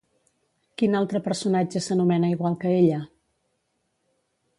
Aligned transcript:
Quin 0.81 0.95
altre 0.99 1.19
personatge 1.27 1.81
s'anomena 1.87 2.31
igual 2.37 2.57
que 2.63 2.73
ella? 2.79 2.99